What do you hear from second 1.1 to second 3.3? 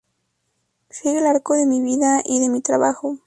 el arco de mi vida y de mi trabajo.